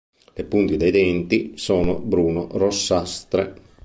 Le 0.33 0.45
punte 0.45 0.77
dei 0.77 0.89
denti 0.89 1.51
sono 1.57 1.99
bruno-rossastre. 1.99 3.53